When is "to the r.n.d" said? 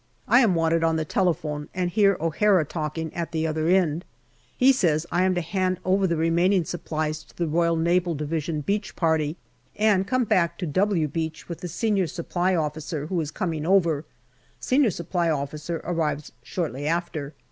7.21-8.63